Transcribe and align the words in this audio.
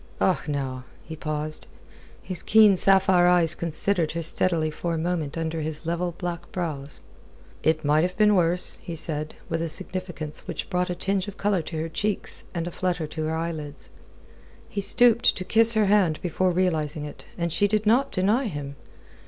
"Och, 0.19 0.47
now...." 0.49 0.83
He 1.03 1.15
paused. 1.15 1.67
His 2.23 2.41
keen 2.41 2.75
sapphire 2.75 3.27
eyes 3.27 3.53
considered 3.53 4.13
her 4.13 4.23
steadily 4.23 4.73
a 4.83 4.85
moment 4.97 5.35
from 5.35 5.41
under 5.43 5.61
his 5.61 5.85
level 5.85 6.15
black 6.17 6.51
brows. 6.51 7.01
"It 7.61 7.85
might 7.85 8.01
have 8.01 8.17
been 8.17 8.35
worse," 8.35 8.79
he 8.81 8.95
said, 8.95 9.35
with 9.47 9.61
a 9.61 9.69
significance 9.69 10.47
which 10.47 10.71
brought 10.71 10.89
a 10.89 10.95
tinge 10.95 11.27
of 11.27 11.37
colour 11.37 11.61
to 11.61 11.77
her 11.77 11.87
cheeks 11.87 12.45
and 12.55 12.65
a 12.67 12.71
flutter 12.71 13.05
to 13.05 13.25
her 13.25 13.35
eyelids. 13.35 13.91
He 14.67 14.81
stooped 14.81 15.35
to 15.35 15.45
kiss 15.45 15.75
her 15.75 15.85
hand 15.85 16.19
before 16.23 16.49
releasing 16.49 17.05
it, 17.05 17.25
and 17.37 17.53
she 17.53 17.67
did 17.67 17.85
not 17.85 18.11
deny 18.11 18.45
him. 18.45 18.77